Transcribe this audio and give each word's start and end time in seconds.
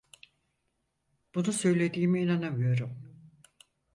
Bunu 1.35 1.51
söylediğime 1.53 2.21
inanamıyorum. 2.21 2.97